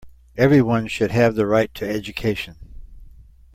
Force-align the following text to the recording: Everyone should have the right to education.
Everyone 0.35 0.87
should 0.87 1.11
have 1.11 1.35
the 1.35 1.45
right 1.45 1.71
to 1.75 1.87
education. 1.87 2.55